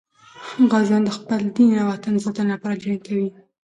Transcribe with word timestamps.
غازیان 0.71 1.03
د 1.05 1.09
خپل 1.17 1.41
دین 1.55 1.71
او 1.81 1.87
وطن 1.91 2.11
د 2.15 2.19
ساتنې 2.25 2.49
لپاره 2.53 2.79
جنګ 2.83 2.99
کوي. 3.07 3.27